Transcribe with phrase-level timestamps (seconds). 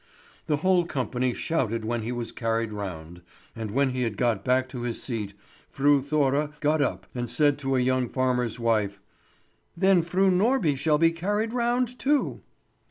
[0.47, 3.21] The whole company shouted when he was carried round;
[3.55, 5.35] and when he had got back to his seat,
[5.69, 8.99] Fru Thora got up and said to a young farmer's wife:
[9.77, 12.41] "Then Fru Norby shall be carried round too!"